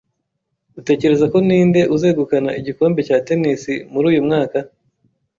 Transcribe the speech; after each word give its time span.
Utekereza 0.79 1.25
ko 1.33 1.37
ninde 1.47 1.81
uzegukana 1.95 2.51
igikombe 2.59 2.99
cya 3.07 3.17
tennis 3.27 3.61
muri 3.91 4.05
uyu 4.11 4.25
mwaka? 4.27 4.57